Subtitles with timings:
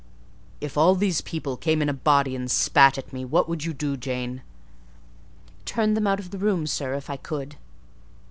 [0.59, 3.71] "If all these people came in a body and spat at me, what would you
[3.71, 4.41] do, Jane?"
[5.63, 7.55] "Turn them out of the room, sir, if I could."